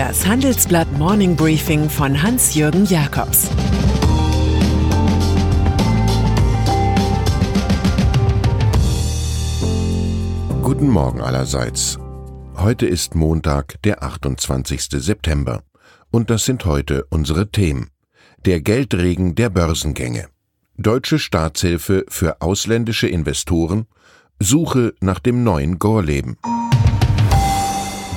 Das 0.00 0.26
Handelsblatt 0.26 0.90
Morning 0.96 1.36
Briefing 1.36 1.90
von 1.90 2.22
Hans-Jürgen 2.22 2.86
Jakobs 2.86 3.50
Guten 10.62 10.88
Morgen 10.88 11.20
allerseits. 11.20 11.98
Heute 12.56 12.86
ist 12.86 13.14
Montag, 13.14 13.82
der 13.82 14.02
28. 14.02 14.84
September. 14.90 15.62
Und 16.10 16.30
das 16.30 16.46
sind 16.46 16.64
heute 16.64 17.04
unsere 17.10 17.50
Themen. 17.50 17.90
Der 18.46 18.62
Geldregen 18.62 19.34
der 19.34 19.50
Börsengänge. 19.50 20.28
Deutsche 20.78 21.18
Staatshilfe 21.18 22.06
für 22.08 22.40
ausländische 22.40 23.06
Investoren. 23.06 23.84
Suche 24.38 24.94
nach 25.00 25.18
dem 25.18 25.44
neuen 25.44 25.78
Gorleben. 25.78 26.38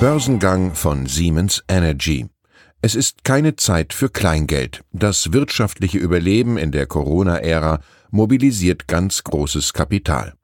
Börsengang 0.00 0.74
von 0.74 1.06
Siemens 1.06 1.62
Energy. 1.68 2.26
Es 2.82 2.96
ist 2.96 3.22
keine 3.22 3.54
Zeit 3.54 3.92
für 3.92 4.08
Kleingeld. 4.08 4.82
Das 4.92 5.32
wirtschaftliche 5.32 5.98
Überleben 5.98 6.58
in 6.58 6.72
der 6.72 6.86
Corona-Ära 6.86 7.80
mobilisiert 8.10 8.88
ganz 8.88 9.22
großes 9.22 9.72
Kapital. 9.72 10.34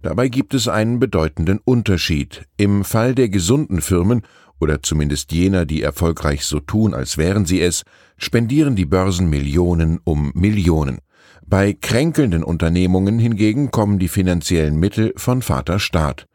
Dabei 0.00 0.28
gibt 0.28 0.54
es 0.54 0.68
einen 0.68 1.00
bedeutenden 1.00 1.60
Unterschied. 1.64 2.46
Im 2.56 2.82
Fall 2.82 3.14
der 3.14 3.28
gesunden 3.28 3.82
Firmen 3.82 4.22
oder 4.58 4.82
zumindest 4.82 5.32
jener, 5.32 5.66
die 5.66 5.82
erfolgreich 5.82 6.46
so 6.46 6.58
tun, 6.58 6.94
als 6.94 7.18
wären 7.18 7.44
sie 7.44 7.60
es, 7.60 7.82
spendieren 8.16 8.74
die 8.74 8.86
Börsen 8.86 9.28
Millionen 9.28 10.00
um 10.02 10.32
Millionen. 10.34 10.98
Bei 11.46 11.74
kränkelnden 11.74 12.42
Unternehmungen 12.42 13.18
hingegen 13.18 13.70
kommen 13.70 13.98
die 13.98 14.08
finanziellen 14.08 14.76
Mittel 14.76 15.12
von 15.16 15.42
Vater 15.42 15.78
Staat. 15.78 16.26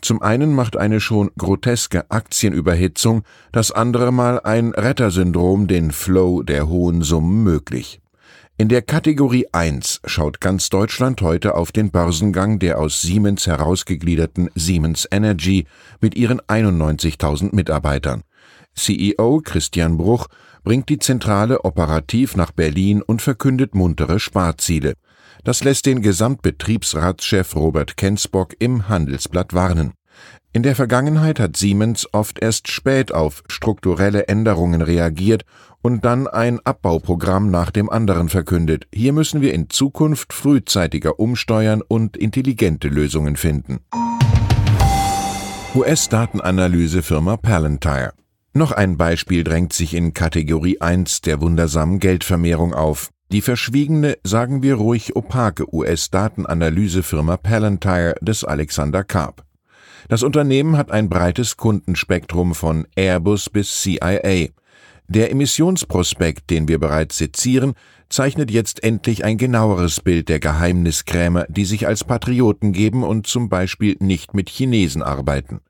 Zum 0.00 0.22
einen 0.22 0.54
macht 0.54 0.76
eine 0.76 1.00
schon 1.00 1.30
groteske 1.36 2.10
Aktienüberhitzung, 2.10 3.22
das 3.52 3.72
andere 3.72 4.12
Mal 4.12 4.40
ein 4.40 4.72
Rettersyndrom 4.72 5.66
den 5.66 5.90
Flow 5.90 6.42
der 6.42 6.68
hohen 6.68 7.02
Summen 7.02 7.42
möglich. 7.42 8.00
In 8.60 8.68
der 8.68 8.82
Kategorie 8.82 9.46
1 9.52 10.00
schaut 10.04 10.40
ganz 10.40 10.68
Deutschland 10.68 11.20
heute 11.22 11.54
auf 11.54 11.70
den 11.70 11.90
Börsengang 11.90 12.58
der 12.58 12.80
aus 12.80 13.02
Siemens 13.02 13.46
herausgegliederten 13.46 14.50
Siemens 14.54 15.06
Energy 15.10 15.66
mit 16.00 16.16
ihren 16.16 16.40
91.000 16.40 17.54
Mitarbeitern. 17.54 18.22
CEO 18.74 19.42
Christian 19.44 19.96
Bruch 19.96 20.26
bringt 20.64 20.88
die 20.88 20.98
Zentrale 20.98 21.64
operativ 21.64 22.36
nach 22.36 22.50
Berlin 22.50 23.00
und 23.02 23.22
verkündet 23.22 23.74
muntere 23.74 24.18
Sparziele. 24.18 24.94
Das 25.44 25.64
lässt 25.64 25.86
den 25.86 26.02
Gesamtbetriebsratschef 26.02 27.54
Robert 27.56 27.96
Kensbock 27.96 28.54
im 28.58 28.88
Handelsblatt 28.88 29.54
warnen. 29.54 29.92
In 30.52 30.62
der 30.62 30.74
Vergangenheit 30.74 31.38
hat 31.38 31.56
Siemens 31.56 32.12
oft 32.12 32.38
erst 32.40 32.68
spät 32.68 33.12
auf 33.12 33.44
strukturelle 33.48 34.28
Änderungen 34.28 34.82
reagiert 34.82 35.44
und 35.82 36.04
dann 36.04 36.26
ein 36.26 36.58
Abbauprogramm 36.64 37.50
nach 37.50 37.70
dem 37.70 37.90
anderen 37.90 38.28
verkündet. 38.28 38.86
Hier 38.92 39.12
müssen 39.12 39.40
wir 39.40 39.54
in 39.54 39.70
Zukunft 39.70 40.32
frühzeitiger 40.32 41.20
umsteuern 41.20 41.82
und 41.86 42.16
intelligente 42.16 42.88
Lösungen 42.88 43.36
finden. 43.36 43.78
US-Datenanalysefirma 45.74 47.36
Palantir. 47.36 48.14
Noch 48.54 48.72
ein 48.72 48.96
Beispiel 48.96 49.44
drängt 49.44 49.72
sich 49.72 49.94
in 49.94 50.14
Kategorie 50.14 50.80
1 50.80 51.20
der 51.20 51.40
wundersamen 51.40 52.00
Geldvermehrung 52.00 52.74
auf. 52.74 53.10
Die 53.30 53.42
verschwiegene, 53.42 54.16
sagen 54.24 54.62
wir 54.62 54.76
ruhig 54.76 55.14
opake 55.14 55.70
US-Datenanalysefirma 55.74 57.36
Palantir 57.36 58.14
des 58.22 58.42
Alexander 58.42 59.04
Karp. 59.04 59.44
Das 60.08 60.22
Unternehmen 60.22 60.78
hat 60.78 60.90
ein 60.90 61.10
breites 61.10 61.58
Kundenspektrum 61.58 62.54
von 62.54 62.86
Airbus 62.96 63.50
bis 63.50 63.82
CIA. 63.82 64.48
Der 65.08 65.30
Emissionsprospekt, 65.30 66.48
den 66.48 66.68
wir 66.68 66.78
bereits 66.78 67.18
sezieren, 67.18 67.74
zeichnet 68.08 68.50
jetzt 68.50 68.82
endlich 68.82 69.24
ein 69.24 69.36
genaueres 69.36 70.00
Bild 70.00 70.30
der 70.30 70.40
Geheimniskrämer, 70.40 71.44
die 71.50 71.66
sich 71.66 71.86
als 71.86 72.04
Patrioten 72.04 72.72
geben 72.72 73.04
und 73.04 73.26
zum 73.26 73.50
Beispiel 73.50 73.96
nicht 74.00 74.32
mit 74.32 74.48
Chinesen 74.48 75.02
arbeiten. 75.02 75.60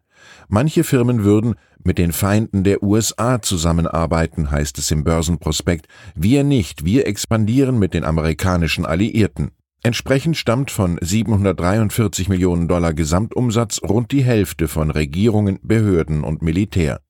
Manche 0.47 0.85
Firmen 0.85 1.25
würden 1.25 1.57
mit 1.89 1.97
den 1.97 2.13
Feinden 2.13 2.65
der 2.65 2.83
USA 2.83 3.41
zusammenarbeiten, 3.41 4.51
heißt 4.51 4.77
es 4.77 4.91
im 4.91 5.05
Börsenprospekt. 5.05 5.87
Wir 6.15 6.45
nicht, 6.45 6.85
wir 6.85 7.07
expandieren 7.07 7.79
mit 7.79 7.95
den 7.95 8.05
amerikanischen 8.05 8.85
Alliierten. 8.85 9.53
Entsprechend 9.83 10.37
stammt 10.37 10.71
von 10.71 10.99
743 11.01 12.29
Millionen 12.29 12.69
Dollar 12.69 12.93
Gesamtumsatz 12.93 13.81
rund 13.83 14.13
die 14.13 14.23
Hälfte 14.23 14.69
von 14.69 14.91
Regierungen, 14.91 15.61
Behörden 15.63 16.25
und 16.25 16.43
Militär. 16.43 17.01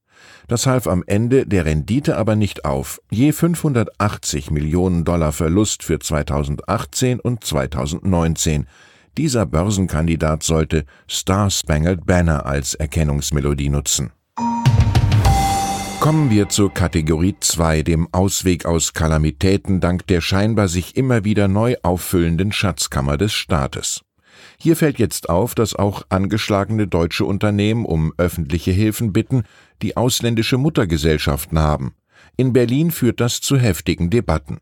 Das 0.46 0.66
half 0.66 0.86
am 0.86 1.02
Ende 1.08 1.44
der 1.44 1.64
Rendite 1.64 2.16
aber 2.16 2.36
nicht 2.36 2.64
auf. 2.64 3.00
Je 3.10 3.32
580 3.32 4.52
Millionen 4.52 5.04
Dollar 5.04 5.32
Verlust 5.32 5.82
für 5.82 5.98
2018 5.98 7.18
und 7.18 7.42
2019. 7.42 8.66
Dieser 9.16 9.44
Börsenkandidat 9.44 10.44
sollte 10.44 10.84
Star 11.10 11.50
Spangled 11.50 12.06
Banner 12.06 12.46
als 12.46 12.74
Erkennungsmelodie 12.74 13.70
nutzen. 13.70 14.12
Kommen 16.00 16.30
wir 16.30 16.48
zur 16.48 16.72
Kategorie 16.72 17.34
2, 17.38 17.82
dem 17.82 18.08
Ausweg 18.12 18.66
aus 18.66 18.92
Kalamitäten 18.92 19.80
dank 19.80 20.06
der 20.06 20.20
scheinbar 20.20 20.68
sich 20.68 20.96
immer 20.96 21.24
wieder 21.24 21.48
neu 21.48 21.74
auffüllenden 21.82 22.52
Schatzkammer 22.52 23.18
des 23.18 23.32
Staates. 23.32 24.02
Hier 24.58 24.76
fällt 24.76 24.98
jetzt 24.98 25.28
auf, 25.28 25.54
dass 25.54 25.74
auch 25.74 26.02
angeschlagene 26.08 26.86
deutsche 26.86 27.24
Unternehmen 27.24 27.84
um 27.84 28.12
öffentliche 28.16 28.70
Hilfen 28.70 29.12
bitten, 29.12 29.42
die 29.82 29.96
ausländische 29.96 30.56
Muttergesellschaften 30.56 31.58
haben. 31.58 31.94
In 32.36 32.52
Berlin 32.52 32.90
führt 32.90 33.20
das 33.20 33.40
zu 33.40 33.58
heftigen 33.58 34.08
Debatten. 34.08 34.58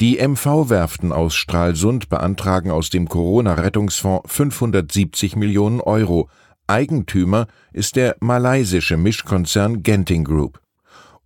Die 0.00 0.18
MV-Werften 0.18 1.12
aus 1.12 1.34
Stralsund 1.34 2.08
beantragen 2.08 2.70
aus 2.70 2.90
dem 2.90 3.08
Corona-Rettungsfonds 3.08 4.32
570 4.32 5.36
Millionen 5.36 5.80
Euro. 5.80 6.30
Eigentümer 6.70 7.48
ist 7.72 7.96
der 7.96 8.16
malaysische 8.20 8.96
Mischkonzern 8.96 9.82
Genting 9.82 10.24
Group. 10.24 10.60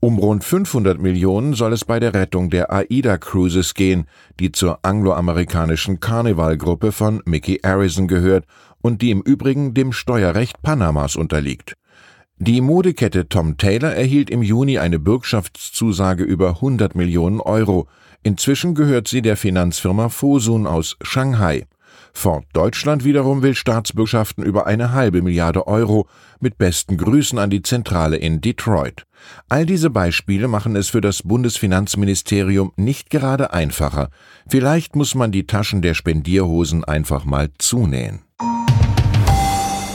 Um 0.01 0.19
rund 0.19 0.43
500 0.43 0.99
Millionen 0.99 1.55
soll 1.55 1.73
es 1.73 1.85
bei 1.85 2.01
der 2.01 2.15
Rettung 2.15 2.51
der 2.51 2.73
AIDA 2.73 3.19
Cruises 3.19 3.75
gehen, 3.75 4.07
die 4.41 4.53
zur 4.53 4.81
angloamerikanischen 4.83 6.01
Carnival-Gruppe 6.01 6.93
von 6.93 7.23
Mickey 7.27 7.61
Harrison 7.63 8.09
gehört 8.09 8.47
und 8.83 9.03
die 9.03 9.11
im 9.11 9.21
Übrigen 9.21 9.75
dem 9.75 9.93
Steuerrecht 9.93 10.63
Panamas 10.63 11.15
unterliegt. 11.15 11.75
Die 12.39 12.61
Modekette 12.61 13.29
Tom 13.29 13.57
Taylor 13.57 13.93
erhielt 13.93 14.29
im 14.29 14.43
Juni 14.43 14.79
eine 14.79 14.99
Bürgschaftszusage 14.99 16.25
über 16.25 16.57
100 16.57 16.95
Millionen 16.95 17.41
Euro. 17.41 17.87
Inzwischen 18.23 18.75
gehört 18.75 19.09
sie 19.09 19.23
der 19.23 19.37
Finanzfirma 19.37 20.09
Fosun 20.09 20.67
aus 20.67 20.97
Shanghai. 21.03 21.67
Ford 22.15 22.47
Deutschland 22.53 23.05
wiederum 23.05 23.43
will 23.43 23.55
Staatsbürgschaften 23.55 24.45
über 24.45 24.67
eine 24.67 24.93
halbe 24.93 25.21
Milliarde 25.21 25.67
Euro 25.67 26.09
mit 26.41 26.57
besten 26.57 26.97
Grüßen 26.97 27.39
an 27.39 27.51
die 27.51 27.63
Zentrale 27.63 28.17
in 28.17 28.41
Detroit. 28.41 29.05
All 29.49 29.67
diese 29.67 29.91
Beispiele 29.91 30.49
machen 30.49 30.77
es 30.77 30.89
für 30.89 31.01
das 31.01 31.23
Bundesfinanzministerium 31.23 32.73
nicht 32.77 33.11
gerade 33.11 33.53
einfacher. 33.53 34.09
Vielleicht 34.49 34.97
muss 34.97 35.15
man 35.15 35.33
die 35.33 35.47
Taschen 35.47 35.83
der 35.83 35.95
Spendierhosen 35.95 36.85
einfach 36.85 37.25
mal 37.25 37.51
zunähen. 37.59 38.23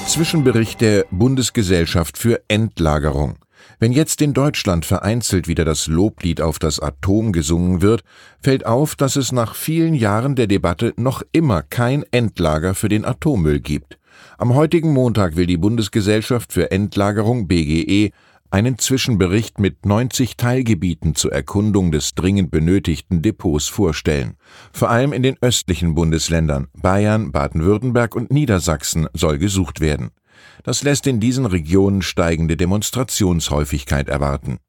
Zwischenbericht 0.06 0.82
der 0.82 1.06
Bundesgesellschaft 1.12 2.18
für 2.18 2.42
Endlagerung. 2.48 3.38
Wenn 3.80 3.92
jetzt 3.92 4.22
in 4.22 4.34
Deutschland 4.34 4.86
vereinzelt 4.86 5.48
wieder 5.48 5.66
das 5.66 5.88
Loblied 5.88 6.42
auf 6.42 6.60
das 6.60 6.80
Atom 6.80 7.32
gesungen 7.32 7.82
wird, 7.82 8.04
fällt 8.42 8.66
auf, 8.66 8.96
dass 8.96 9.16
es 9.16 9.32
nach 9.32 9.56
vielen 9.56 9.94
Jahren 9.94 10.36
der 10.36 10.48
Debatte 10.48 10.94
noch 10.98 11.24
immer 11.32 11.62
kein 11.64 12.04
Endlager 12.12 12.76
für 12.76 12.90
den 12.90 13.06
Atommüll 13.06 13.60
gibt. 13.60 13.98
Am 14.38 14.56
heutigen 14.56 14.94
Montag 14.94 15.36
will 15.36 15.46
die 15.46 15.58
Bundesgesellschaft 15.58 16.52
für 16.54 16.72
Endlagerung 16.72 17.48
BGE 17.48 18.12
einen 18.52 18.80
Zwischenbericht 18.80 19.60
mit 19.60 19.86
90 19.86 20.36
Teilgebieten 20.36 21.16
zur 21.16 21.32
Erkundung 21.32 21.92
des 21.92 22.16
dringend 22.16 22.50
benötigten 22.52 23.22
Depots 23.22 23.68
vorstellen. 23.68 24.36
Vor 24.74 24.90
allem 24.90 25.14
in 25.14 25.24
den 25.24 25.38
östlichen 25.42 25.94
Bundesländern 25.94 26.68
Bayern, 26.74 27.32
Baden-Württemberg 27.32 28.16
und 28.16 28.32
Niedersachsen 28.32 29.08
soll 29.14 29.38
gesucht 29.38 29.82
werden. 29.82 30.10
Das 30.64 30.84
lässt 30.84 31.08
in 31.08 31.20
diesen 31.20 31.46
Regionen 31.46 32.02
steigende 32.02 32.58
Demonstrationshäufigkeit 32.58 34.10
erwarten. 34.10 34.60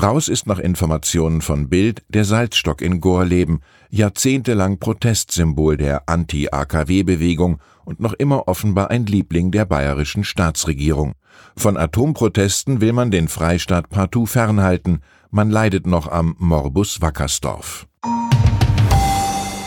Raus 0.00 0.28
ist 0.28 0.46
nach 0.46 0.58
Informationen 0.58 1.42
von 1.42 1.68
Bild 1.68 2.02
der 2.08 2.24
Salzstock 2.24 2.80
in 2.80 3.00
Gorleben, 3.00 3.60
jahrzehntelang 3.90 4.78
Protestsymbol 4.78 5.76
der 5.76 6.08
Anti-AKW-Bewegung 6.08 7.58
und 7.84 8.00
noch 8.00 8.14
immer 8.14 8.48
offenbar 8.48 8.90
ein 8.90 9.04
Liebling 9.04 9.50
der 9.50 9.66
bayerischen 9.66 10.24
Staatsregierung. 10.24 11.12
Von 11.56 11.76
Atomprotesten 11.76 12.80
will 12.80 12.94
man 12.94 13.10
den 13.10 13.28
Freistaat 13.28 13.90
partout 13.90 14.26
fernhalten, 14.26 15.00
man 15.30 15.50
leidet 15.50 15.86
noch 15.86 16.10
am 16.10 16.36
Morbus 16.38 17.02
Wackersdorf. 17.02 17.86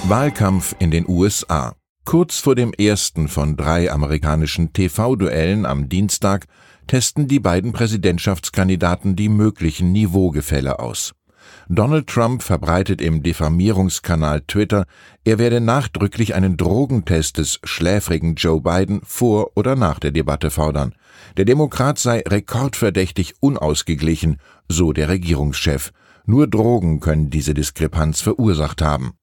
Wahlkampf 0.08 0.76
in 0.80 0.92
den 0.92 1.08
USA 1.08 1.76
Kurz 2.06 2.38
vor 2.38 2.54
dem 2.54 2.72
ersten 2.72 3.28
von 3.28 3.58
drei 3.58 3.92
amerikanischen 3.92 4.74
TV-Duellen 4.74 5.66
am 5.66 5.90
Dienstag 5.90 6.46
testen 6.86 7.28
die 7.28 7.40
beiden 7.40 7.74
Präsidentschaftskandidaten 7.74 9.16
die 9.16 9.28
möglichen 9.28 9.92
Niveaugefälle 9.92 10.78
aus. 10.78 11.16
Donald 11.68 12.06
Trump 12.06 12.44
verbreitet 12.44 13.02
im 13.02 13.24
Diffamierungskanal 13.24 14.42
Twitter, 14.42 14.86
er 15.24 15.40
werde 15.40 15.60
nachdrücklich 15.62 16.36
einen 16.36 16.58
Drogentest 16.58 17.40
des 17.40 17.60
schläfrigen 17.64 18.36
Joe 18.36 18.62
Biden 18.62 19.02
vor 19.04 19.52
oder 19.56 19.76
nach 19.76 19.98
der 19.98 20.12
Debatte 20.12 20.52
fordern. 20.52 20.94
Der 21.38 21.46
Demokrat 21.46 21.98
sei 21.98 22.22
rekordverdächtig 22.28 23.34
unausgeglichen, 23.40 24.38
so 24.70 24.94
der 24.94 25.10
Regierungschef. 25.10 25.92
Nur 26.28 26.48
Drogen 26.48 27.00
können 27.00 27.32
diese 27.32 27.56
Diskrepanz 27.56 28.22
verursacht 28.22 28.84
haben. 28.84 29.14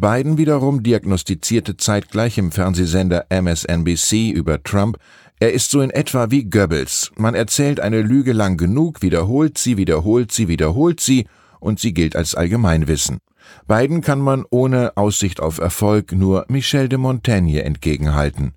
Biden 0.00 0.38
wiederum 0.38 0.84
diagnostizierte 0.84 1.76
zeitgleich 1.76 2.38
im 2.38 2.52
Fernsehsender 2.52 3.26
MSNBC 3.30 4.30
über 4.30 4.62
Trump, 4.62 4.96
er 5.40 5.52
ist 5.52 5.72
so 5.72 5.80
in 5.80 5.90
etwa 5.90 6.30
wie 6.30 6.44
Goebbels. 6.44 7.10
Man 7.16 7.34
erzählt 7.34 7.80
eine 7.80 8.02
Lüge 8.02 8.32
lang 8.32 8.56
genug, 8.56 9.02
wiederholt 9.02 9.58
sie, 9.58 9.76
wiederholt 9.76 10.30
sie, 10.30 10.46
wiederholt 10.46 11.00
sie, 11.00 11.26
und 11.58 11.80
sie 11.80 11.94
gilt 11.94 12.14
als 12.14 12.36
Allgemeinwissen. 12.36 13.18
Beiden 13.66 14.00
kann 14.00 14.20
man 14.20 14.44
ohne 14.50 14.96
Aussicht 14.96 15.40
auf 15.40 15.58
Erfolg 15.58 16.12
nur 16.12 16.44
Michel 16.48 16.88
de 16.88 16.98
Montaigne 16.98 17.64
entgegenhalten. 17.64 18.54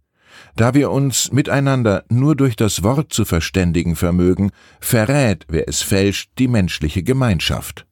Da 0.56 0.76
wir 0.76 0.92
uns 0.92 1.32
miteinander 1.32 2.04
nur 2.10 2.36
durch 2.36 2.56
das 2.56 2.84
Wort 2.84 3.14
zu 3.14 3.26
verständigen 3.26 3.96
vermögen, 3.96 4.52
verrät, 4.80 5.46
wer 5.50 5.68
es 5.68 5.82
fälscht, 5.82 6.32
die 6.38 6.48
menschliche 6.48 7.02
Gemeinschaft. 7.02 7.88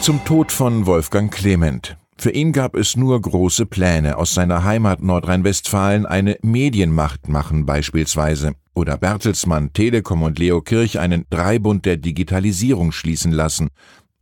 Zum 0.00 0.24
Tod 0.24 0.50
von 0.50 0.86
Wolfgang 0.86 1.30
Clement. 1.30 1.98
Für 2.16 2.30
ihn 2.30 2.52
gab 2.52 2.74
es 2.74 2.96
nur 2.96 3.20
große 3.20 3.66
Pläne, 3.66 4.16
aus 4.16 4.32
seiner 4.32 4.64
Heimat 4.64 5.02
Nordrhein-Westfalen 5.02 6.06
eine 6.06 6.38
Medienmacht 6.40 7.28
machen 7.28 7.66
beispielsweise, 7.66 8.52
oder 8.74 8.96
Bertelsmann, 8.96 9.74
Telekom 9.74 10.22
und 10.22 10.38
Leo 10.38 10.62
Kirch 10.62 10.98
einen 10.98 11.26
Dreibund 11.28 11.84
der 11.84 11.98
Digitalisierung 11.98 12.92
schließen 12.92 13.30
lassen. 13.30 13.68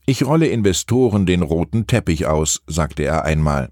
Ich 0.04 0.26
rolle 0.26 0.48
Investoren 0.48 1.26
den 1.26 1.42
roten 1.42 1.86
Teppich 1.86 2.26
aus, 2.26 2.60
sagte 2.66 3.04
er 3.04 3.24
einmal. 3.24 3.68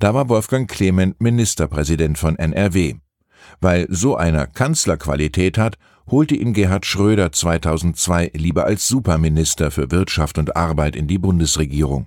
Da 0.00 0.14
war 0.14 0.28
Wolfgang 0.28 0.68
Clement 0.68 1.20
Ministerpräsident 1.20 2.18
von 2.18 2.36
NRW. 2.36 2.94
Weil 3.60 3.86
so 3.88 4.16
einer 4.16 4.48
Kanzlerqualität 4.48 5.58
hat, 5.58 5.76
holte 6.08 6.34
ihn 6.34 6.52
Gerhard 6.52 6.86
Schröder 6.86 7.32
2002 7.32 8.32
lieber 8.34 8.64
als 8.64 8.86
Superminister 8.88 9.70
für 9.70 9.90
Wirtschaft 9.90 10.38
und 10.38 10.56
Arbeit 10.56 10.96
in 10.96 11.08
die 11.08 11.18
Bundesregierung. 11.18 12.06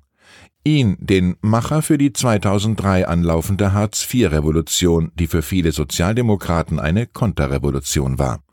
Ihn, 0.63 0.97
den 0.99 1.35
Macher 1.41 1.81
für 1.81 1.97
die 1.97 2.11
2003 2.11 3.07
anlaufende 3.07 3.73
Hartz-IV-Revolution, 3.73 5.11
die 5.15 5.27
für 5.27 5.41
viele 5.41 5.71
Sozialdemokraten 5.71 6.79
eine 6.79 7.07
Konterrevolution 7.07 8.19
war. 8.19 8.43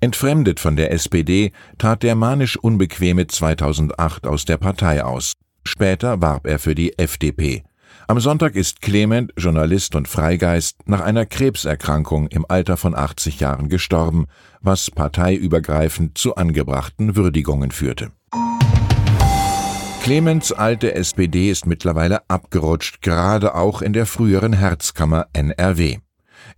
Entfremdet 0.00 0.60
von 0.60 0.76
der 0.76 0.92
SPD 0.92 1.52
trat 1.78 2.02
der 2.02 2.14
manisch 2.14 2.56
Unbequeme 2.56 3.26
2008 3.26 4.26
aus 4.26 4.44
der 4.44 4.56
Partei 4.56 5.04
aus. 5.04 5.32
Später 5.64 6.20
warb 6.20 6.46
er 6.46 6.58
für 6.58 6.74
die 6.74 6.98
FDP. 6.98 7.62
Am 8.08 8.18
Sonntag 8.18 8.56
ist 8.56 8.82
Clement, 8.82 9.32
Journalist 9.36 9.94
und 9.94 10.08
Freigeist, 10.08 10.76
nach 10.86 11.00
einer 11.00 11.24
Krebserkrankung 11.24 12.26
im 12.28 12.44
Alter 12.48 12.76
von 12.76 12.94
80 12.94 13.40
Jahren 13.40 13.68
gestorben, 13.68 14.26
was 14.60 14.90
parteiübergreifend 14.90 16.18
zu 16.18 16.34
angebrachten 16.34 17.16
Würdigungen 17.16 17.70
führte. 17.70 18.10
Clemens 20.02 20.50
alte 20.50 20.94
SPD 20.94 21.48
ist 21.48 21.64
mittlerweile 21.64 22.28
abgerutscht, 22.28 23.02
gerade 23.02 23.54
auch 23.54 23.82
in 23.82 23.92
der 23.92 24.06
früheren 24.06 24.52
Herzkammer 24.52 25.26
NRW. 25.32 25.98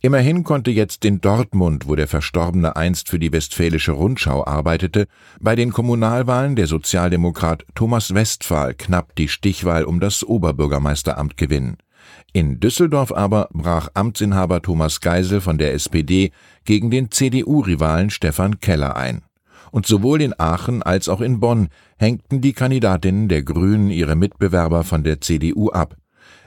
Immerhin 0.05 0.45
konnte 0.45 0.71
jetzt 0.71 1.07
in 1.07 1.23
Dortmund, 1.23 1.89
wo 1.89 1.95
der 1.95 2.07
Verstorbene 2.07 2.77
einst 2.77 3.09
für 3.09 3.19
die 3.19 3.33
Westfälische 3.33 3.93
Rundschau 3.93 4.47
arbeitete, 4.47 5.07
bei 5.41 5.57
den 5.57 5.73
Kommunalwahlen 5.73 6.57
der 6.57 6.67
Sozialdemokrat 6.67 7.65
Thomas 7.75 8.13
Westphal 8.13 8.75
knapp 8.75 9.17
die 9.17 9.29
Stichwahl 9.29 9.85
um 9.85 10.01
das 10.01 10.23
Oberbürgermeisteramt 10.23 11.39
gewinnen. 11.39 11.79
In 12.35 12.61
Düsseldorf 12.61 13.13
aber 13.13 13.49
brach 13.55 13.89
Amtsinhaber 13.95 14.61
Thomas 14.61 15.01
Geisel 15.01 15.41
von 15.41 15.57
der 15.57 15.73
SPD 15.73 16.33
gegen 16.67 16.91
den 16.91 17.11
CDU-Rivalen 17.11 18.11
Stefan 18.11 18.61
Keller 18.61 18.97
ein 18.97 19.23
und 19.71 19.87
sowohl 19.87 20.21
in 20.21 20.39
Aachen 20.39 20.83
als 20.83 21.09
auch 21.09 21.23
in 21.23 21.41
Bonn 21.41 21.69
hängten 21.97 22.43
die 22.43 22.53
Kandidatinnen 22.53 23.29
der 23.29 23.43
Grünen 23.43 23.89
ihre 23.89 24.17
Mitbewerber 24.17 24.85
von 24.85 25.03
der 25.03 25.23
CDU 25.23 25.71
ab. 25.71 25.97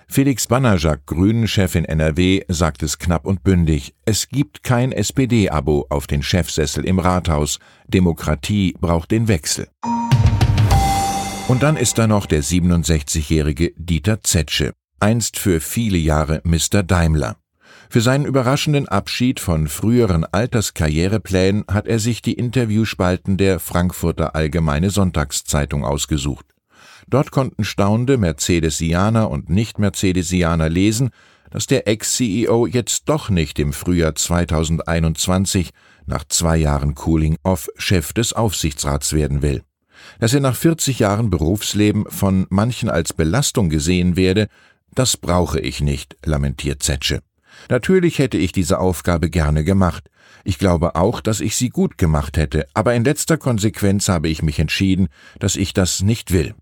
Felix 0.10 0.48
Banajak, 0.48 1.06
Grünen-Chef 1.06 1.76
in 1.76 1.86
NRW, 1.86 2.42
sagt 2.48 2.82
es 2.82 2.98
knapp 2.98 3.26
und 3.26 3.44
bündig. 3.44 3.94
Es 4.06 4.30
gibt 4.30 4.64
kein 4.64 4.92
SPD-Abo 4.92 5.86
auf 5.90 6.08
den 6.08 6.24
Chefsessel 6.24 6.86
im 6.86 7.00
Rathaus. 7.00 7.60
Demokratie 7.88 8.74
braucht 8.80 9.12
den 9.12 9.28
Wechsel. 9.28 9.68
Und 11.48 11.62
dann 11.62 11.78
ist 11.78 11.98
da 11.98 12.08
noch 12.08 12.26
der 12.26 12.42
67-jährige 12.42 13.74
Dieter 13.76 14.22
Zetsche, 14.22 14.74
einst 15.00 15.38
für 15.38 15.60
viele 15.60 15.98
Jahre 15.98 16.42
Mr. 16.44 16.84
Daimler. 16.84 17.38
Für 17.90 18.02
seinen 18.02 18.26
überraschenden 18.26 18.88
Abschied 18.88 19.40
von 19.40 19.68
früheren 19.68 20.26
Alterskarriereplänen 20.26 21.64
hat 21.70 21.88
er 21.88 22.00
sich 22.00 22.22
die 22.22 22.34
Interviewspalten 22.34 23.38
der 23.38 23.60
Frankfurter 23.60 24.36
Allgemeine 24.36 24.90
Sonntagszeitung 24.90 25.86
ausgesucht. 25.86 26.57
Dort 27.08 27.32
konnten 27.32 27.64
staunende 27.64 28.18
Mercedesianer 28.18 29.30
und 29.30 29.50
Nicht-Mercedesianer 29.50 30.70
lesen, 30.70 31.10
dass 31.50 31.68
der 31.68 31.88
Ex-CEO 31.88 32.68
jetzt 32.68 33.04
doch 33.06 33.30
nicht 33.30 33.60
im 33.60 33.74
Frühjahr 33.74 34.16
2021 34.16 35.72
nach 36.06 36.26
zwei 36.28 36.58
Jahren 36.58 36.96
Cooling-Off 36.96 37.70
Chef 37.78 38.14
des 38.14 38.34
Aufsichtsrats 38.34 39.14
werden 39.14 39.42
will. 39.42 39.64
Dass 40.20 40.34
er 40.34 40.42
nach 40.42 40.56
40 40.56 41.00
Jahren 41.00 41.30
Berufsleben 41.30 42.06
von 42.10 42.48
manchen 42.50 42.90
als 42.90 43.14
Belastung 43.14 43.70
gesehen 43.70 44.16
werde, 44.16 44.48
das 44.94 45.18
brauche 45.18 45.60
ich 45.60 45.82
nicht, 45.82 46.18
lamentiert 46.26 46.84
Zetsche. 46.84 47.22
Natürlich 47.70 48.20
hätte 48.20 48.38
ich 48.38 48.52
diese 48.52 48.80
Aufgabe 48.80 49.30
gerne 49.30 49.64
gemacht. 49.64 50.10
Ich 50.44 50.60
glaube 50.60 50.96
auch, 50.96 51.22
dass 51.22 51.40
ich 51.40 51.56
sie 51.56 51.70
gut 51.70 51.98
gemacht 51.98 52.38
hätte, 52.38 52.68
aber 52.74 52.94
in 52.94 53.04
letzter 53.04 53.38
Konsequenz 53.38 54.08
habe 54.08 54.30
ich 54.30 54.44
mich 54.44 54.60
entschieden, 54.60 55.08
dass 55.40 55.56
ich 55.56 55.74
das 55.74 56.02
nicht 56.02 56.32
will. 56.32 56.56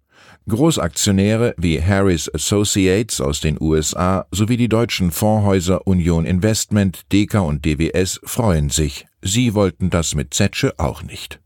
Großaktionäre 0.47 1.55
wie 1.57 1.81
Harris 1.81 2.29
Associates 2.33 3.19
aus 3.19 3.39
den 3.39 3.57
USA 3.59 4.27
sowie 4.31 4.57
die 4.57 4.69
deutschen 4.69 5.11
Fondshäuser 5.11 5.87
Union 5.87 6.25
Investment, 6.25 7.11
Deka 7.11 7.39
und 7.39 7.65
DWS 7.65 8.19
freuen 8.23 8.69
sich. 8.69 9.07
Sie 9.21 9.55
wollten 9.55 9.89
das 9.89 10.13
mit 10.13 10.33
Zetsche 10.33 10.73
auch 10.77 11.01
nicht. 11.01 11.39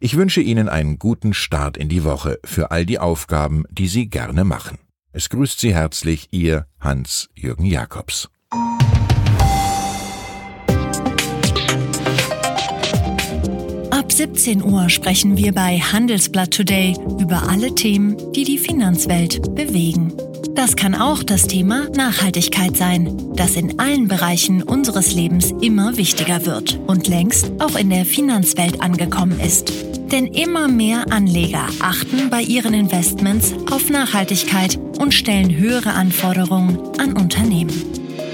Ich 0.00 0.16
wünsche 0.16 0.40
Ihnen 0.40 0.68
einen 0.68 0.98
guten 0.98 1.34
Start 1.34 1.76
in 1.76 1.88
die 1.88 2.04
Woche 2.04 2.38
für 2.44 2.70
all 2.70 2.86
die 2.86 2.98
Aufgaben, 2.98 3.64
die 3.70 3.86
Sie 3.86 4.08
gerne 4.08 4.44
machen. 4.44 4.78
Es 5.12 5.28
grüßt 5.28 5.60
Sie 5.60 5.74
herzlich 5.74 6.28
Ihr 6.32 6.66
Hans-Jürgen 6.80 7.66
Jakobs. 7.66 8.30
17 14.20 14.62
Uhr 14.62 14.90
sprechen 14.90 15.38
wir 15.38 15.54
bei 15.54 15.78
Handelsblatt 15.78 16.50
Today 16.50 16.94
über 17.18 17.48
alle 17.48 17.74
Themen, 17.74 18.18
die 18.34 18.44
die 18.44 18.58
Finanzwelt 18.58 19.54
bewegen. 19.54 20.12
Das 20.54 20.76
kann 20.76 20.94
auch 20.94 21.22
das 21.22 21.46
Thema 21.46 21.88
Nachhaltigkeit 21.96 22.76
sein, 22.76 23.16
das 23.34 23.56
in 23.56 23.78
allen 23.78 24.08
Bereichen 24.08 24.62
unseres 24.62 25.14
Lebens 25.14 25.54
immer 25.62 25.96
wichtiger 25.96 26.44
wird 26.44 26.78
und 26.86 27.08
längst 27.08 27.50
auch 27.60 27.76
in 27.76 27.88
der 27.88 28.04
Finanzwelt 28.04 28.82
angekommen 28.82 29.40
ist. 29.40 29.72
Denn 30.12 30.26
immer 30.26 30.68
mehr 30.68 31.10
Anleger 31.10 31.64
achten 31.80 32.28
bei 32.28 32.42
ihren 32.42 32.74
Investments 32.74 33.54
auf 33.70 33.88
Nachhaltigkeit 33.88 34.78
und 34.98 35.14
stellen 35.14 35.56
höhere 35.56 35.94
Anforderungen 35.94 36.78
an 36.98 37.16
Unternehmen. 37.16 37.72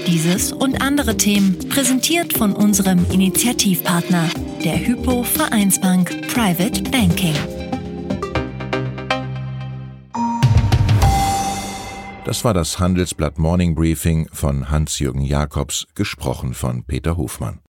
Dieses 0.05 0.51
und 0.51 0.81
andere 0.81 1.15
Themen 1.15 1.57
präsentiert 1.69 2.37
von 2.37 2.51
unserem 2.51 3.05
Initiativpartner, 3.09 4.29
der 4.63 4.85
Hypo 4.85 5.23
Vereinsbank 5.23 6.09
Private 6.33 6.81
Banking. 6.89 7.35
Das 12.25 12.43
war 12.43 12.53
das 12.53 12.79
Handelsblatt 12.79 13.37
Morning 13.37 13.75
Briefing 13.75 14.27
von 14.33 14.69
Hans-Jürgen 14.69 15.21
Jakobs, 15.21 15.87
gesprochen 15.95 16.53
von 16.53 16.83
Peter 16.83 17.17
Hofmann. 17.17 17.59